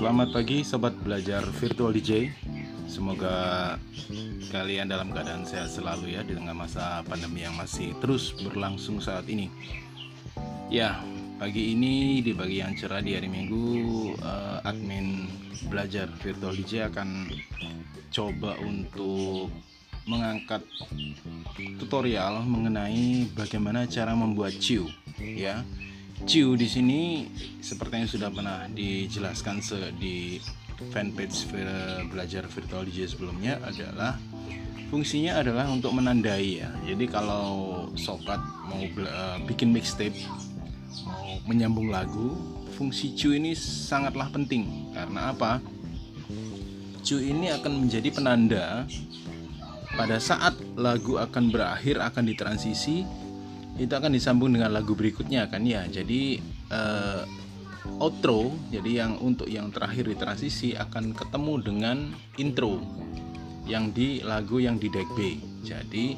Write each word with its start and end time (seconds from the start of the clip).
Selamat 0.00 0.32
pagi 0.32 0.64
sobat 0.64 0.96
belajar 1.04 1.44
virtual 1.60 1.92
DJ. 1.92 2.32
Semoga 2.88 3.76
kalian 4.48 4.88
dalam 4.88 5.12
keadaan 5.12 5.44
sehat 5.44 5.76
selalu 5.76 6.16
ya 6.16 6.24
di 6.24 6.32
tengah 6.32 6.56
masa 6.56 7.04
pandemi 7.04 7.44
yang 7.44 7.52
masih 7.52 7.92
terus 8.00 8.32
berlangsung 8.40 8.96
saat 8.96 9.28
ini. 9.28 9.52
Ya, 10.72 11.04
pagi 11.36 11.76
ini 11.76 12.24
di 12.24 12.32
pagi 12.32 12.64
yang 12.64 12.72
cerah 12.80 13.04
di 13.04 13.12
hari 13.12 13.28
Minggu 13.28 14.16
uh, 14.24 14.64
admin 14.64 15.28
belajar 15.68 16.08
virtual 16.24 16.56
DJ 16.56 16.88
akan 16.88 17.28
coba 18.08 18.56
untuk 18.64 19.52
mengangkat 20.08 20.64
tutorial 21.76 22.40
mengenai 22.48 23.28
bagaimana 23.36 23.84
cara 23.84 24.16
membuat 24.16 24.56
ciu 24.56 24.88
ya 25.20 25.60
Ciu 26.28 26.52
di 26.52 26.68
sini 26.68 27.24
seperti 27.64 27.94
yang 27.96 28.10
sudah 28.10 28.28
pernah 28.28 28.68
dijelaskan 28.68 29.64
di 29.96 30.36
fanpage 30.92 31.48
belajar 32.08 32.44
virtual 32.48 32.84
DJ 32.84 33.08
sebelumnya 33.08 33.60
adalah 33.64 34.20
fungsinya 34.92 35.40
adalah 35.40 35.70
untuk 35.72 35.96
menandai 35.96 36.60
ya. 36.60 36.68
Jadi 36.84 37.04
kalau 37.08 37.88
sobat 37.96 38.40
mau 38.68 38.80
uh, 38.80 39.38
bikin 39.48 39.72
mixtape 39.72 40.16
mau 41.06 41.40
menyambung 41.48 41.88
lagu, 41.88 42.36
fungsi 42.76 43.16
Ciu 43.16 43.32
ini 43.32 43.56
sangatlah 43.56 44.28
penting 44.28 44.92
karena 44.92 45.32
apa? 45.32 45.62
Ciu 47.00 47.16
ini 47.16 47.48
akan 47.48 47.88
menjadi 47.88 48.12
penanda 48.12 48.84
pada 49.96 50.20
saat 50.20 50.54
lagu 50.76 51.16
akan 51.16 51.48
berakhir 51.48 51.98
akan 51.98 52.24
ditransisi 52.28 53.08
itu 53.80 53.92
akan 53.96 54.12
disambung 54.12 54.52
dengan 54.52 54.76
lagu 54.76 54.92
berikutnya 54.92 55.48
kan 55.48 55.64
ya. 55.64 55.88
Jadi 55.88 56.36
uh, 56.68 57.24
outro 57.96 58.52
jadi 58.68 59.04
yang 59.04 59.12
untuk 59.24 59.48
yang 59.48 59.72
terakhir 59.72 60.04
di 60.12 60.16
transisi 60.20 60.68
akan 60.76 61.16
ketemu 61.16 61.54
dengan 61.64 61.96
intro 62.36 62.84
yang 63.64 63.88
di 63.96 64.20
lagu 64.20 64.60
yang 64.60 64.76
di 64.76 64.92
deck 64.92 65.08
B. 65.16 65.40
Jadi 65.64 66.12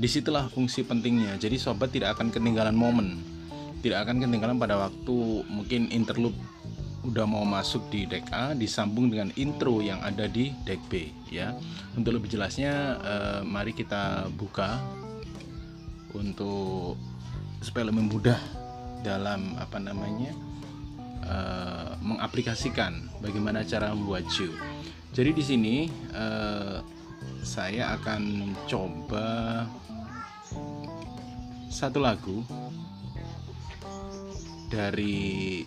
di 0.00 0.08
situlah 0.10 0.50
fungsi 0.50 0.82
pentingnya. 0.82 1.38
Jadi 1.38 1.62
sobat 1.62 1.94
tidak 1.94 2.18
akan 2.18 2.34
ketinggalan 2.34 2.74
momen. 2.74 3.22
Tidak 3.80 3.96
akan 3.96 4.20
ketinggalan 4.26 4.58
pada 4.58 4.76
waktu 4.76 5.46
mungkin 5.46 5.88
interlude 5.94 6.36
udah 7.00 7.24
mau 7.24 7.48
masuk 7.48 7.88
di 7.88 8.04
deck 8.04 8.28
A 8.28 8.52
disambung 8.52 9.08
dengan 9.08 9.32
intro 9.40 9.80
yang 9.80 10.02
ada 10.04 10.26
di 10.26 10.52
deck 10.66 10.82
B 10.90 11.08
ya. 11.30 11.54
Untuk 11.94 12.18
lebih 12.18 12.28
jelasnya 12.28 12.98
uh, 12.98 13.40
mari 13.46 13.72
kita 13.72 14.26
buka 14.36 14.82
untuk 16.16 16.96
supaya 17.60 17.88
lebih 17.92 18.08
mudah 18.08 18.40
dalam 19.00 19.56
apa 19.56 19.76
namanya 19.80 20.32
uh, 21.24 21.96
mengaplikasikan 22.00 23.08
bagaimana 23.20 23.64
cara 23.64 23.92
membuat 23.92 24.28
shoe. 24.28 24.52
Jadi 25.12 25.30
di 25.34 25.42
sini 25.44 25.76
uh, 26.14 26.80
saya 27.42 27.96
akan 28.00 28.54
coba 28.68 29.64
satu 31.70 31.98
lagu 32.00 32.44
dari 34.70 35.64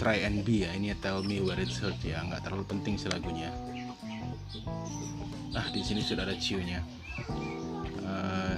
Try 0.00 0.24
and 0.24 0.46
Be 0.46 0.64
ya 0.64 0.72
ini 0.72 0.96
Tell 0.96 1.20
Me 1.20 1.44
Where 1.44 1.60
It's 1.60 1.76
Hurt 1.82 2.00
ya 2.00 2.24
nggak 2.24 2.48
terlalu 2.48 2.64
penting 2.64 2.96
sih 2.96 3.12
lagunya. 3.12 3.52
Nah 5.50 5.66
di 5.68 5.82
sini 5.82 6.00
sudah 6.00 6.24
ada 6.24 6.36
ciunya. 6.38 6.80
Uh, 8.00 8.56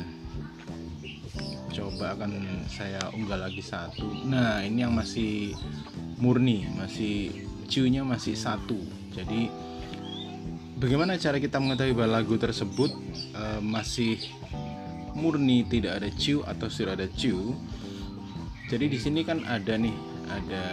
coba 2.03 2.19
akan 2.19 2.67
saya 2.67 2.98
unggah 3.14 3.39
lagi 3.39 3.62
satu. 3.62 4.27
Nah 4.27 4.58
ini 4.67 4.83
yang 4.83 4.91
masih 4.91 5.55
murni 6.19 6.67
masih 6.75 7.31
ciunya 7.70 8.03
masih 8.03 8.34
satu. 8.34 8.75
Jadi 9.14 9.47
bagaimana 10.83 11.14
cara 11.14 11.39
kita 11.39 11.62
mengetahui 11.62 11.95
bahwa 11.95 12.18
lagu 12.18 12.35
tersebut 12.35 12.91
uh, 13.39 13.62
masih 13.62 14.18
murni 15.14 15.62
tidak 15.62 16.02
ada 16.02 16.11
ciu 16.11 16.42
atau 16.42 16.67
sudah 16.67 16.98
ada 16.98 17.07
ciu 17.07 17.55
jadi 18.67 18.91
di 18.91 18.98
sini 18.98 19.23
kan 19.23 19.46
ada 19.46 19.79
nih 19.79 19.95
ada 20.27 20.64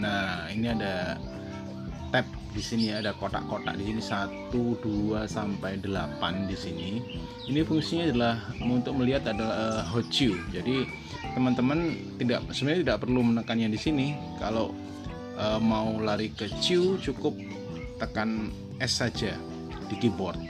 nah 0.00 0.50
ini 0.50 0.72
ada 0.72 1.20
di 2.56 2.64
sini 2.64 2.88
ada 2.88 3.12
kotak-kotak 3.12 3.76
di 3.76 3.92
sini 3.92 4.00
1 4.00 4.48
2 4.48 5.28
sampai 5.28 5.76
8 5.84 6.48
di 6.48 6.56
sini. 6.56 6.90
Ini 7.52 7.60
fungsinya 7.68 8.08
adalah 8.08 8.34
untuk 8.64 8.96
melihat 8.96 9.28
adalah 9.36 9.84
uh, 9.84 9.84
hot 9.92 10.08
chew. 10.08 10.32
Jadi 10.48 10.88
teman-teman 11.36 12.00
tidak 12.16 12.48
sebenarnya 12.56 12.80
tidak 12.88 12.98
perlu 13.04 13.20
menekannya 13.20 13.68
di 13.68 13.76
sini. 13.76 14.16
Kalau 14.40 14.72
uh, 15.36 15.60
mau 15.60 16.00
lari 16.00 16.32
ke 16.32 16.48
chew 16.64 16.96
cukup 16.96 17.36
tekan 18.00 18.48
S 18.80 19.04
saja 19.04 19.36
di 19.92 19.94
keyboard. 20.00 20.40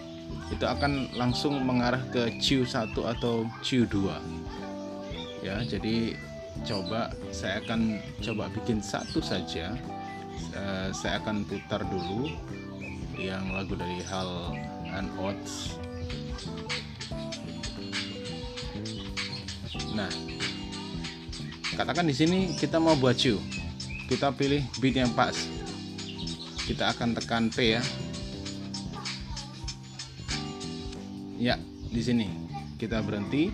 Itu 0.55 0.63
akan 0.63 1.11
langsung 1.19 1.59
mengarah 1.67 2.07
ke 2.15 2.39
chew 2.39 2.63
1 2.63 2.95
atau 2.95 3.51
chew 3.67 3.83
2. 3.83 5.43
Ya, 5.43 5.59
jadi 5.67 6.15
coba 6.63 7.11
saya 7.35 7.59
akan 7.67 7.99
coba 8.23 8.47
bikin 8.55 8.79
satu 8.79 9.19
saja 9.21 9.75
uh, 10.57 10.89
saya 10.93 11.23
akan 11.23 11.47
putar 11.49 11.85
dulu 11.87 12.31
yang 13.17 13.53
lagu 13.53 13.75
dari 13.77 14.01
Hal 14.05 14.53
and 14.93 15.09
Oates. 15.17 15.81
Nah 19.97 20.11
katakan 21.77 22.09
di 22.09 22.15
sini 22.17 22.57
kita 22.57 22.81
mau 22.81 22.97
buat 22.97 23.21
you 23.21 23.37
kita 24.07 24.31
pilih 24.31 24.63
beat 24.79 24.95
yang 24.95 25.11
pas. 25.19 25.35
Kita 26.63 26.95
akan 26.95 27.19
tekan 27.19 27.51
P 27.51 27.75
ya. 27.75 27.83
Ya 31.43 31.55
di 31.91 32.03
sini. 32.03 32.31
Kita 32.79 33.03
berhenti. 33.03 33.51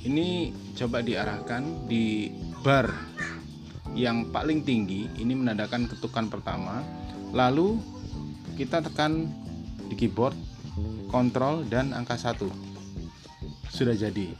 Ini 0.00 0.50
coba 0.74 1.06
diarahkan 1.06 1.86
di 1.86 2.34
bar 2.66 3.09
yang 3.94 4.30
paling 4.30 4.62
tinggi 4.62 5.10
ini 5.18 5.34
menandakan 5.34 5.90
ketukan 5.90 6.30
pertama. 6.30 6.82
Lalu 7.30 7.78
kita 8.54 8.82
tekan 8.82 9.30
di 9.90 9.94
keyboard 9.98 10.36
kontrol 11.10 11.66
dan 11.66 11.94
angka 11.94 12.18
satu. 12.18 12.50
Sudah 13.70 13.94
jadi. 13.94 14.30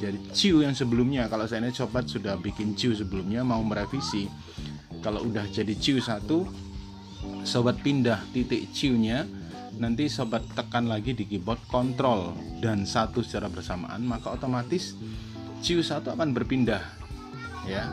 Jadi 0.00 0.18
ciu 0.32 0.64
yang 0.64 0.72
sebelumnya. 0.72 1.28
Kalau 1.28 1.44
saya 1.44 1.64
ini 1.64 1.76
sobat 1.76 2.08
sudah 2.08 2.40
bikin 2.40 2.72
ciu 2.72 2.96
sebelumnya 2.96 3.44
mau 3.44 3.60
merevisi. 3.60 4.28
Kalau 5.00 5.24
udah 5.24 5.48
jadi 5.48 5.72
ciu 5.76 6.00
satu 6.00 6.44
sobat 7.44 7.80
pindah 7.84 8.20
titik 8.32 8.72
ciunya. 8.72 9.24
Nanti 9.80 10.12
sobat 10.12 10.44
tekan 10.52 10.92
lagi 10.92 11.16
di 11.16 11.24
keyboard 11.24 11.64
kontrol 11.68 12.36
dan 12.60 12.84
satu 12.84 13.24
secara 13.24 13.48
bersamaan 13.48 14.04
maka 14.04 14.36
otomatis 14.36 14.92
ciu 15.64 15.80
satu 15.80 16.12
akan 16.12 16.36
berpindah 16.36 16.84
ya 17.64 17.88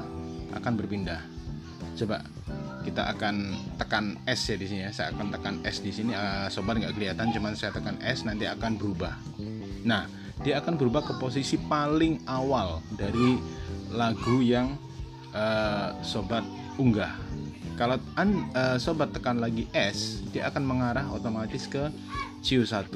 akan 0.59 0.73
berpindah. 0.77 1.21
Coba 1.97 2.21
kita 2.85 3.03
akan 3.11 3.35
tekan 3.75 4.15
S 4.23 4.53
ya 4.53 4.55
di 4.55 4.67
sini 4.69 4.81
ya. 4.87 4.91
Saya 4.95 5.07
akan 5.11 5.27
tekan 5.33 5.55
S 5.67 5.83
di 5.83 5.91
sini. 5.91 6.15
Uh, 6.15 6.47
sobat 6.47 6.79
nggak 6.79 6.95
kelihatan, 6.95 7.33
cuman 7.35 7.53
saya 7.57 7.75
tekan 7.75 7.99
S 7.99 8.23
nanti 8.23 8.47
akan 8.47 8.79
berubah. 8.79 9.17
Nah, 9.83 10.07
dia 10.45 10.61
akan 10.61 10.77
berubah 10.77 11.03
ke 11.03 11.13
posisi 11.17 11.57
paling 11.57 12.23
awal 12.29 12.79
dari 12.95 13.41
lagu 13.91 14.39
yang 14.39 14.77
uh, 15.33 15.97
sobat 16.05 16.45
unggah. 16.77 17.11
Kalau 17.77 18.01
an, 18.17 18.49
uh, 18.57 18.77
sobat 18.81 19.13
tekan 19.13 19.37
lagi 19.37 19.69
S, 19.73 20.25
dia 20.33 20.49
akan 20.49 20.65
mengarah 20.65 21.05
otomatis 21.13 21.69
ke 21.69 21.89
ciu 22.41 22.65
1. 22.65 22.89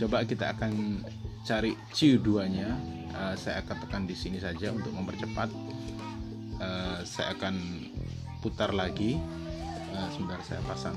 Coba 0.00 0.24
kita 0.24 0.52
akan 0.56 1.04
cari 1.44 1.76
ciu 1.92 2.20
2-nya. 2.20 2.72
Uh, 3.14 3.34
saya 3.38 3.62
akan 3.62 3.76
tekan 3.84 4.02
di 4.08 4.16
sini 4.16 4.40
saja 4.40 4.72
untuk 4.74 4.90
mempercepat 4.90 5.52
uh, 6.64 6.98
saya 7.04 7.36
akan 7.36 7.54
putar 8.40 8.72
lagi. 8.72 9.20
Uh, 9.94 10.08
sebentar 10.10 10.40
saya 10.42 10.60
pasang 10.64 10.96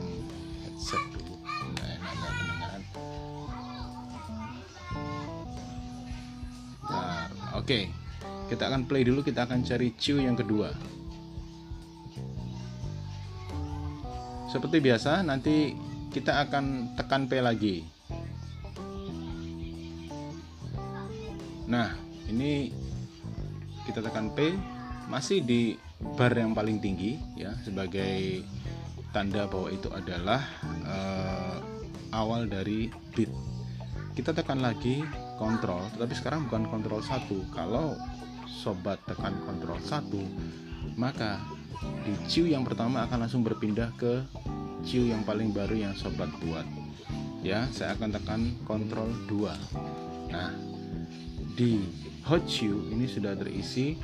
headset 0.64 1.04
dulu. 1.14 1.36
Nah, 1.78 1.88
enak 1.92 2.12
pendengaran 2.16 2.84
nah 6.88 7.28
oke 7.60 7.68
okay. 7.68 7.92
kita 8.48 8.72
akan 8.72 8.88
play 8.88 9.04
dulu. 9.04 9.20
Kita 9.22 9.44
akan 9.44 9.60
cari 9.68 9.92
ciu 10.00 10.24
yang 10.24 10.40
kedua. 10.40 10.72
Seperti 14.48 14.80
biasa 14.80 15.28
nanti 15.28 15.76
kita 16.16 16.48
akan 16.48 16.96
tekan 16.96 17.28
P 17.28 17.44
lagi. 17.44 17.84
Nah 21.68 21.92
ini 22.32 22.72
kita 23.84 24.00
tekan 24.00 24.32
P 24.32 24.56
masih 25.08 25.44
di 25.44 25.80
bar 26.20 26.36
yang 26.36 26.54
paling 26.54 26.78
tinggi 26.78 27.18
ya 27.34 27.56
sebagai 27.66 28.44
tanda 29.16 29.48
bahwa 29.50 29.72
itu 29.72 29.90
adalah 29.90 30.44
uh, 30.86 31.58
awal 32.14 32.46
dari 32.46 32.92
beat. 33.16 33.32
Kita 34.14 34.34
tekan 34.34 34.62
lagi 34.62 35.06
kontrol, 35.38 35.82
tetapi 35.94 36.14
sekarang 36.18 36.50
bukan 36.50 36.66
kontrol 36.70 37.02
satu. 37.06 37.46
Kalau 37.54 37.94
sobat 38.50 38.98
tekan 39.06 39.38
kontrol 39.46 39.78
satu, 39.86 40.22
maka 40.98 41.38
di 42.06 42.14
ciu 42.26 42.50
yang 42.50 42.66
pertama 42.66 43.06
akan 43.06 43.26
langsung 43.26 43.46
berpindah 43.46 43.94
ke 43.96 44.26
ciu 44.82 45.10
yang 45.10 45.22
paling 45.26 45.54
baru 45.54 45.78
yang 45.78 45.94
sobat 45.94 46.30
buat 46.42 46.66
ya 47.46 47.70
saya 47.70 47.94
akan 47.94 48.10
tekan 48.18 48.42
kontrol 48.66 49.10
2 49.30 50.34
nah 50.34 50.52
di 51.54 51.86
hot 52.26 52.44
ciu 52.50 52.90
ini 52.90 53.06
sudah 53.06 53.38
terisi 53.38 53.98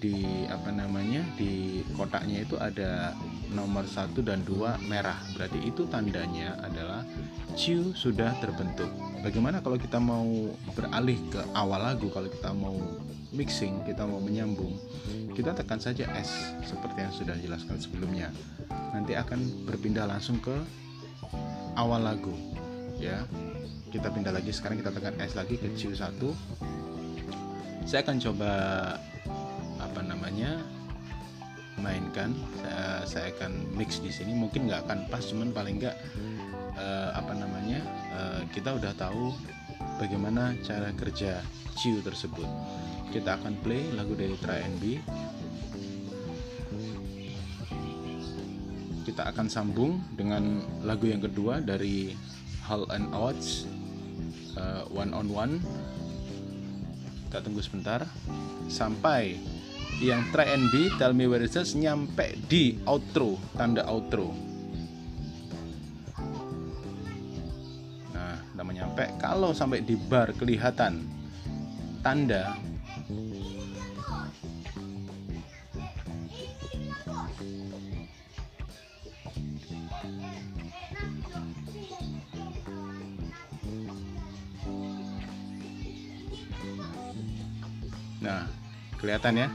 di 0.00 0.48
apa 0.48 0.72
namanya 0.72 1.20
di 1.36 1.84
kotaknya 1.92 2.48
itu 2.48 2.56
ada 2.56 3.12
nomor 3.52 3.84
satu 3.84 4.24
dan 4.24 4.40
dua 4.40 4.80
merah. 4.88 5.20
Berarti 5.36 5.60
itu 5.60 5.84
tandanya 5.86 6.56
adalah 6.64 7.04
ciu 7.52 7.92
sudah 7.92 8.32
terbentuk. 8.40 8.88
Bagaimana 9.20 9.60
kalau 9.60 9.76
kita 9.76 10.00
mau 10.00 10.24
beralih 10.72 11.20
ke 11.28 11.44
awal 11.52 11.84
lagu 11.92 12.08
kalau 12.08 12.32
kita 12.32 12.50
mau 12.56 12.80
mixing 13.30 13.84
kita 13.86 14.02
mau 14.02 14.18
menyambung 14.18 14.74
kita 15.38 15.54
tekan 15.54 15.78
saja 15.78 16.02
S 16.18 16.50
seperti 16.66 16.98
yang 17.04 17.14
sudah 17.14 17.34
dijelaskan 17.36 17.76
sebelumnya. 17.76 18.32
Nanti 18.96 19.14
akan 19.14 19.68
berpindah 19.68 20.08
langsung 20.08 20.40
ke 20.40 20.56
awal 21.76 22.00
lagu 22.00 22.32
ya. 22.96 23.28
Kita 23.92 24.08
pindah 24.08 24.32
lagi 24.32 24.54
sekarang 24.54 24.80
kita 24.80 24.96
tekan 24.96 25.18
S 25.20 25.36
lagi 25.36 25.60
ke 25.60 25.68
ciu 25.76 25.92
1 25.92 26.80
saya 27.90 28.06
akan 28.06 28.22
coba 28.22 28.52
apa 29.90 30.06
namanya 30.06 30.62
mainkan. 31.82 32.32
Saya, 32.62 32.86
saya 33.04 33.26
akan 33.34 33.74
mix 33.74 33.98
di 33.98 34.14
sini. 34.14 34.32
Mungkin 34.36 34.70
nggak 34.70 34.86
akan 34.86 34.98
pas 35.10 35.24
cuman 35.26 35.50
paling 35.50 35.82
nggak 35.82 35.96
uh, 36.78 37.10
apa 37.18 37.32
namanya 37.34 37.80
uh, 38.14 38.40
kita 38.54 38.78
udah 38.78 38.94
tahu 38.94 39.34
bagaimana 39.98 40.54
cara 40.62 40.94
kerja 40.94 41.42
ciu 41.74 41.98
tersebut. 42.00 42.46
Kita 43.10 43.42
akan 43.42 43.58
play 43.66 43.90
lagu 43.98 44.14
dari 44.14 44.38
Try 44.38 44.62
and 44.62 44.78
Be 44.78 45.02
kita 49.10 49.26
akan 49.26 49.50
sambung 49.50 49.98
dengan 50.14 50.62
lagu 50.86 51.10
yang 51.10 51.18
kedua 51.18 51.58
dari 51.58 52.14
Hall 52.62 52.86
and 52.94 53.10
Oates 53.10 53.66
uh, 54.54 54.86
One 54.86 55.10
on 55.10 55.26
One. 55.34 55.58
Kita 57.26 57.42
tunggu 57.42 57.58
sebentar. 57.58 58.06
Sampai 58.70 59.34
yang 60.00 60.24
try 60.32 60.48
and 60.48 60.72
be 60.72 60.88
tell 60.96 61.12
me 61.12 61.28
where 61.28 61.44
is 61.44 61.52
nyampe 61.76 62.32
di 62.48 62.80
outro 62.88 63.36
tanda 63.52 63.84
outro 63.84 64.32
nah 68.16 68.40
udah 68.56 68.64
nyampe 68.64 69.04
kalau 69.20 69.52
sampai 69.52 69.84
di 69.84 70.00
bar 70.00 70.32
kelihatan 70.32 71.04
tanda 72.00 72.56
Nah, 88.20 88.44
kelihatan 89.00 89.32
ya. 89.32 89.48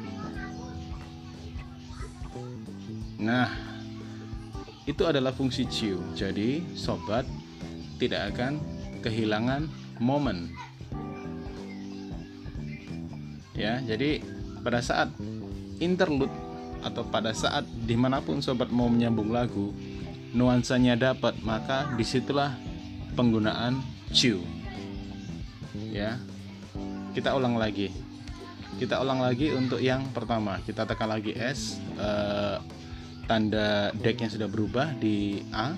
Nah, 3.26 3.50
itu 4.86 5.02
adalah 5.02 5.34
fungsi 5.34 5.66
ciu. 5.66 5.98
Jadi, 6.14 6.78
sobat 6.78 7.26
tidak 7.98 8.38
akan 8.38 8.62
kehilangan 9.02 9.66
momen. 9.98 10.54
Ya, 13.58 13.82
jadi 13.82 14.22
pada 14.62 14.84
saat 14.84 15.10
interlude 15.82 16.34
atau 16.86 17.02
pada 17.08 17.34
saat 17.34 17.66
di 17.66 17.98
mana 17.98 18.22
pun 18.22 18.46
sobat 18.46 18.70
mau 18.70 18.86
menyambung 18.86 19.34
lagu, 19.34 19.74
nuansanya 20.38 20.94
dapat, 20.94 21.40
maka 21.42 21.90
di 21.98 22.06
situlah 22.06 22.54
penggunaan 23.18 23.82
ciu. 24.14 24.44
Ya, 25.90 26.22
kita 27.18 27.34
ulang 27.34 27.58
lagi. 27.58 27.90
Kita 28.76 29.00
ulang 29.00 29.24
lagi 29.24 29.56
untuk 29.56 29.80
yang 29.80 30.04
pertama. 30.12 30.60
Kita 30.68 30.84
tekan 30.84 31.16
lagi 31.16 31.32
S. 31.32 31.80
Uh, 31.96 32.60
tanda 33.26 33.90
deck 33.98 34.22
yang 34.22 34.32
sudah 34.32 34.50
berubah 34.50 34.94
di 34.98 35.42
A. 35.54 35.74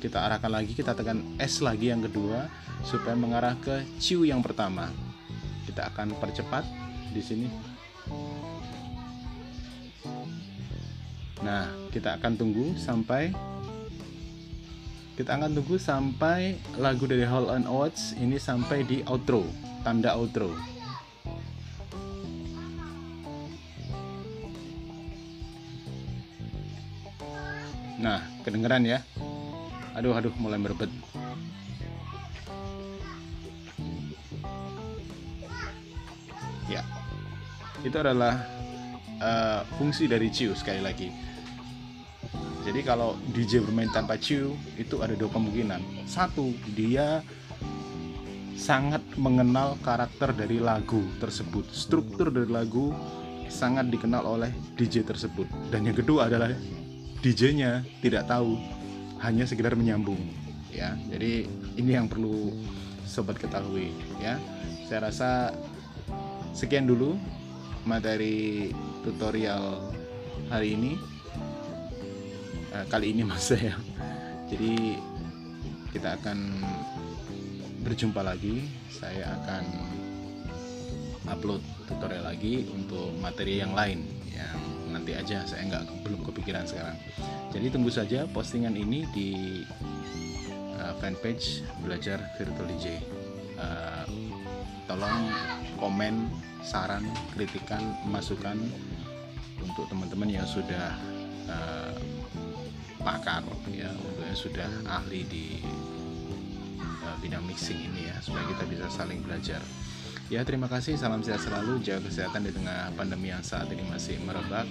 Kita 0.00 0.26
arahkan 0.26 0.50
lagi 0.50 0.72
kita 0.72 0.96
tekan 0.96 1.36
S 1.36 1.60
lagi 1.60 1.92
yang 1.92 2.00
kedua 2.00 2.48
supaya 2.82 3.12
mengarah 3.14 3.54
ke 3.60 3.84
ciu 4.00 4.26
yang 4.26 4.42
pertama. 4.42 4.88
Kita 5.68 5.92
akan 5.92 6.16
percepat 6.18 6.64
di 7.12 7.22
sini. 7.22 7.48
Nah 11.40 11.68
kita 11.92 12.20
akan 12.20 12.32
tunggu 12.36 12.76
sampai 12.76 13.32
kita 15.20 15.36
akan 15.36 15.52
tunggu 15.52 15.76
sampai 15.76 16.56
lagu 16.80 17.04
dari 17.04 17.28
Hall 17.28 17.52
and 17.52 17.68
Oates 17.68 18.16
ini 18.16 18.40
sampai 18.40 18.88
di 18.88 19.04
outro 19.04 19.44
tanda 19.84 20.16
outro 20.16 20.79
Nah, 28.00 28.24
kedengeran 28.40 28.88
ya? 28.88 29.04
Aduh, 29.92 30.16
aduh, 30.16 30.32
mulai 30.40 30.56
merebet. 30.56 30.88
Ya, 36.72 36.80
itu 37.84 37.96
adalah 38.00 38.40
uh, 39.20 39.60
fungsi 39.76 40.08
dari 40.08 40.32
ciu 40.32 40.56
sekali 40.56 40.80
lagi. 40.80 41.12
Jadi 42.64 42.80
kalau 42.80 43.20
DJ 43.36 43.60
bermain 43.60 43.92
tanpa 43.92 44.16
ciu 44.16 44.56
itu 44.80 45.04
ada 45.04 45.12
dua 45.12 45.28
kemungkinan. 45.28 46.08
Satu, 46.08 46.56
dia 46.72 47.20
sangat 48.56 49.04
mengenal 49.16 49.76
karakter 49.84 50.32
dari 50.32 50.56
lagu 50.56 51.00
tersebut, 51.20 51.68
struktur 51.72 52.32
dari 52.32 52.48
lagu 52.48 52.92
sangat 53.50 53.92
dikenal 53.92 54.24
oleh 54.24 54.52
DJ 54.76 55.04
tersebut. 55.04 55.48
Dan 55.68 55.88
yang 55.88 55.96
kedua 55.96 56.30
adalah 56.30 56.52
DJ-nya 57.20 57.84
tidak 58.00 58.24
tahu, 58.32 58.56
hanya 59.20 59.44
sekedar 59.44 59.76
menyambung 59.76 60.20
ya. 60.72 60.96
Jadi 61.12 61.44
ini 61.76 61.90
yang 61.92 62.08
perlu 62.08 62.56
sobat 63.04 63.36
ketahui 63.36 63.92
ya. 64.22 64.40
Saya 64.88 65.12
rasa 65.12 65.52
sekian 66.56 66.88
dulu 66.88 67.20
materi 67.84 68.72
tutorial 69.04 69.92
hari 70.48 70.74
ini. 70.80 70.92
Uh, 72.72 72.86
kali 72.88 73.12
ini 73.12 73.26
mas 73.28 73.52
saya. 73.52 73.76
Jadi 74.48 74.96
kita 75.92 76.16
akan 76.16 76.64
berjumpa 77.84 78.24
lagi. 78.24 78.64
Saya 78.88 79.36
akan 79.44 79.64
upload 81.28 81.60
tutorial 81.84 82.24
lagi 82.26 82.64
untuk 82.72 83.12
materi 83.20 83.60
yang 83.60 83.76
lain 83.76 84.08
yang 84.32 84.79
nanti 84.90 85.14
aja 85.14 85.46
saya 85.46 85.62
nggak 85.66 86.04
belum 86.04 86.20
kepikiran 86.26 86.66
sekarang. 86.66 86.96
Jadi 87.50 87.66
tunggu 87.70 87.90
saja 87.90 88.26
postingan 88.30 88.74
ini 88.74 89.06
di 89.10 89.30
uh, 90.78 90.94
fanpage 90.98 91.62
belajar 91.82 92.18
virtual 92.38 92.66
DJ 92.66 92.98
uh, 93.60 94.06
tolong 94.88 95.30
komen 95.78 96.26
saran 96.60 97.06
kritikan 97.32 97.80
masukan 98.08 98.56
untuk 99.60 99.86
teman-teman 99.88 100.28
yang 100.28 100.48
sudah 100.48 100.96
uh, 101.48 101.94
pakar 103.00 103.44
ya 103.72 103.88
untuk 103.96 104.24
yang 104.24 104.38
sudah 104.38 104.68
ahli 104.88 105.24
di 105.24 105.46
uh, 106.80 107.16
bidang 107.20 107.44
mixing 107.48 107.80
ini 107.80 108.08
ya 108.12 108.16
supaya 108.20 108.44
kita 108.50 108.64
bisa 108.68 108.86
saling 108.92 109.20
belajar 109.24 109.60
Ya 110.30 110.46
terima 110.46 110.70
kasih, 110.70 110.94
salam 110.94 111.26
sehat 111.26 111.42
selalu, 111.42 111.82
jaga 111.82 112.06
kesehatan 112.06 112.46
di 112.46 112.54
tengah 112.54 112.94
pandemi 112.94 113.34
yang 113.34 113.42
saat 113.42 113.66
ini 113.74 113.82
masih 113.90 114.14
merebak. 114.22 114.62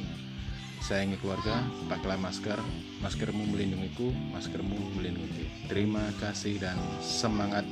Sayangi 0.79 1.19
keluarga, 1.19 1.59
pakailah 1.91 2.15
masker, 2.15 2.55
maskermu 3.03 3.43
melindungiku, 3.43 4.07
maskermu 4.31 4.95
melindungi. 4.95 5.51
Terima 5.67 6.15
kasih 6.23 6.63
dan 6.63 6.79
semangat 7.03 7.67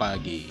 pagi. 0.00 0.48